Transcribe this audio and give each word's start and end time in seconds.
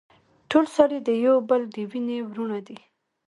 ټول 0.49 0.65
سړي 0.75 0.99
د 1.07 1.09
يو 1.25 1.35
بل 1.49 1.61
د 1.75 1.77
وينې 1.91 2.17
وروڼه 2.29 2.59
دي. 2.67 2.79